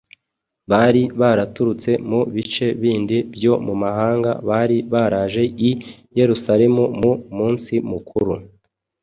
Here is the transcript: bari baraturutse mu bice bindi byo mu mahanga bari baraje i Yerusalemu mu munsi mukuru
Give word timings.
bari 0.71 1.03
baraturutse 1.21 1.91
mu 2.09 2.19
bice 2.35 2.67
bindi 2.81 3.17
byo 3.35 3.53
mu 3.65 3.73
mahanga 3.83 4.31
bari 4.49 4.77
baraje 4.91 5.43
i 5.69 5.71
Yerusalemu 6.17 6.83
mu 7.01 7.13
munsi 7.37 7.73
mukuru 7.91 8.33